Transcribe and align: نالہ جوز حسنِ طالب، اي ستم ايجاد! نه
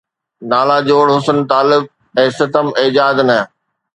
نالہ 0.49 0.77
جوز 0.87 1.07
حسنِ 1.15 1.37
طالب، 1.51 1.83
اي 2.17 2.27
ستم 2.37 2.67
ايجاد! 2.81 3.17
نه 3.27 3.39